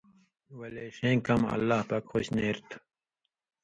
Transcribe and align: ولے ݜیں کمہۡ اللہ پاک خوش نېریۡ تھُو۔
ولے 0.59 0.85
ݜیں 0.95 1.17
کمہۡ 1.25 1.51
اللہ 1.55 1.79
پاک 1.89 2.03
خوش 2.09 2.25
نېریۡ 2.35 2.65
تھُو۔ 2.69 2.77